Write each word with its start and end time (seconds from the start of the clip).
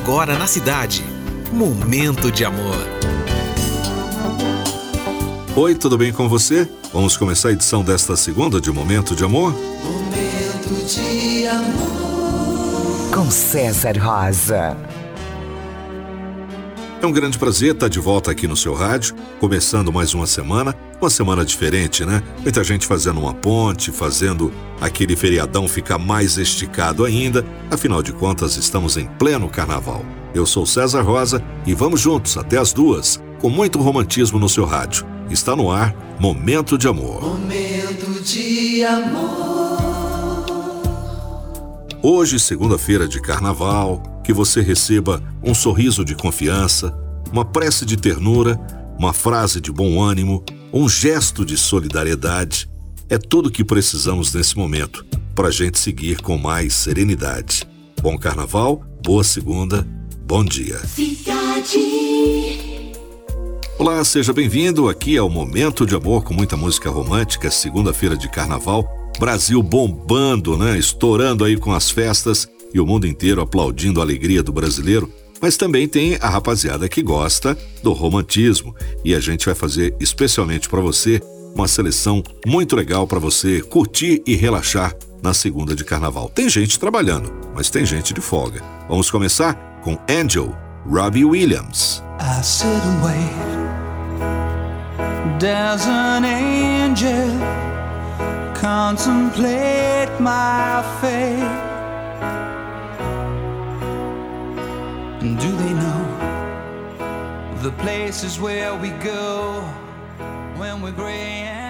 agora 0.00 0.38
na 0.38 0.46
cidade. 0.46 1.04
Momento 1.52 2.30
de 2.32 2.44
amor. 2.44 2.76
Oi, 5.54 5.74
tudo 5.74 5.98
bem 5.98 6.12
com 6.12 6.28
você? 6.28 6.66
Vamos 6.92 7.16
começar 7.16 7.50
a 7.50 7.52
edição 7.52 7.84
desta 7.84 8.16
segunda 8.16 8.60
de 8.60 8.70
Momento 8.70 9.14
de 9.14 9.22
Amor? 9.22 9.52
Momento 9.52 10.86
de 10.86 11.46
amor. 11.46 13.10
Com 13.14 13.30
César 13.30 13.98
Rosa. 13.98 14.76
É 17.02 17.06
um 17.06 17.10
grande 17.10 17.36
prazer 17.36 17.74
estar 17.74 17.88
de 17.88 17.98
volta 17.98 18.30
aqui 18.30 18.46
no 18.46 18.56
seu 18.56 18.74
rádio, 18.74 19.16
começando 19.40 19.92
mais 19.92 20.14
uma 20.14 20.24
semana, 20.24 20.72
uma 21.00 21.10
semana 21.10 21.44
diferente, 21.44 22.04
né? 22.04 22.22
Muita 22.42 22.62
gente 22.62 22.86
fazendo 22.86 23.18
uma 23.18 23.34
ponte, 23.34 23.90
fazendo 23.90 24.52
aquele 24.80 25.16
feriadão 25.16 25.66
ficar 25.66 25.98
mais 25.98 26.38
esticado 26.38 27.04
ainda. 27.04 27.44
Afinal 27.72 28.04
de 28.04 28.12
contas, 28.12 28.56
estamos 28.56 28.96
em 28.96 29.06
pleno 29.18 29.48
carnaval. 29.48 30.04
Eu 30.32 30.46
sou 30.46 30.64
César 30.64 31.02
Rosa 31.02 31.42
e 31.66 31.74
vamos 31.74 32.00
juntos 32.00 32.36
até 32.36 32.56
as 32.56 32.72
duas, 32.72 33.20
com 33.40 33.50
muito 33.50 33.80
romantismo 33.80 34.38
no 34.38 34.48
seu 34.48 34.64
rádio. 34.64 35.04
Está 35.28 35.56
no 35.56 35.72
ar 35.72 35.92
Momento 36.20 36.78
de 36.78 36.86
Amor. 36.86 37.20
Momento 37.20 38.22
de 38.22 38.84
amor. 38.84 39.82
Hoje, 42.00 42.38
segunda-feira 42.38 43.08
de 43.08 43.20
carnaval, 43.20 44.00
que 44.22 44.32
você 44.32 44.60
receba 44.60 45.22
um 45.42 45.54
sorriso 45.54 46.04
de 46.04 46.14
confiança, 46.14 46.96
uma 47.32 47.44
prece 47.44 47.84
de 47.84 47.96
ternura, 47.96 48.58
uma 48.98 49.12
frase 49.12 49.60
de 49.60 49.72
bom 49.72 50.00
ânimo, 50.02 50.44
um 50.72 50.88
gesto 50.88 51.44
de 51.44 51.56
solidariedade. 51.56 52.68
É 53.08 53.18
tudo 53.18 53.48
o 53.48 53.50
que 53.50 53.64
precisamos 53.64 54.32
nesse 54.32 54.56
momento 54.56 55.04
para 55.34 55.48
a 55.48 55.50
gente 55.50 55.78
seguir 55.78 56.20
com 56.20 56.38
mais 56.38 56.74
serenidade. 56.74 57.66
Bom 58.00 58.16
carnaval, 58.16 58.82
boa 59.02 59.24
segunda, 59.24 59.86
bom 60.26 60.44
dia. 60.44 60.78
Cidade. 60.86 62.02
Olá, 63.78 64.04
seja 64.04 64.32
bem-vindo. 64.32 64.88
Aqui 64.88 65.16
é 65.16 65.22
o 65.22 65.28
Momento 65.28 65.84
de 65.84 65.94
Amor 65.94 66.22
com 66.22 66.32
muita 66.32 66.56
música 66.56 66.88
romântica, 66.88 67.50
segunda-feira 67.50 68.16
de 68.16 68.28
carnaval. 68.28 68.86
Brasil 69.18 69.62
bombando, 69.62 70.56
né? 70.56 70.78
Estourando 70.78 71.44
aí 71.44 71.56
com 71.56 71.72
as 71.72 71.90
festas 71.90 72.48
e 72.74 72.80
o 72.80 72.86
mundo 72.86 73.06
inteiro 73.06 73.40
aplaudindo 73.40 74.00
a 74.00 74.04
alegria 74.04 74.42
do 74.42 74.52
brasileiro. 74.52 75.10
Mas 75.40 75.56
também 75.56 75.88
tem 75.88 76.16
a 76.20 76.28
rapaziada 76.28 76.88
que 76.88 77.02
gosta 77.02 77.58
do 77.82 77.92
romantismo 77.92 78.74
e 79.04 79.14
a 79.14 79.20
gente 79.20 79.46
vai 79.46 79.54
fazer 79.54 79.94
especialmente 79.98 80.68
para 80.68 80.80
você 80.80 81.20
uma 81.54 81.68
seleção 81.68 82.22
muito 82.46 82.76
legal 82.76 83.06
para 83.06 83.18
você 83.18 83.60
curtir 83.60 84.22
e 84.26 84.34
relaxar 84.34 84.94
na 85.22 85.34
segunda 85.34 85.74
de 85.74 85.84
carnaval. 85.84 86.28
Tem 86.28 86.48
gente 86.48 86.78
trabalhando, 86.78 87.32
mas 87.54 87.70
tem 87.70 87.84
gente 87.84 88.14
de 88.14 88.20
folga. 88.20 88.62
Vamos 88.88 89.10
começar 89.10 89.54
com 89.82 89.98
Angel, 90.08 90.56
Robbie 90.86 91.24
Williams. 91.24 92.02
I 92.20 92.42
sit. 92.42 92.68
There's 95.38 95.86
an 95.88 96.24
angel 96.24 97.30
contemplate 98.54 100.20
my 100.20 100.82
fate. 101.00 101.61
And 105.22 105.38
do 105.38 105.52
they 105.56 105.72
know 105.72 106.02
the 107.62 107.70
places 107.78 108.40
where 108.40 108.74
we 108.74 108.88
go 109.04 109.60
when 110.56 110.82
we're 110.82 110.90
gray 110.90 111.61